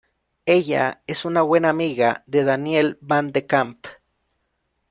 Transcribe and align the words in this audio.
Ella 0.47 1.03
es 1.05 1.25
una 1.25 1.43
buena 1.43 1.69
amiga 1.69 2.23
de 2.25 2.43
Danielle 2.43 2.97
Van 3.01 3.31
de 3.31 3.45
Kamp. 3.45 3.85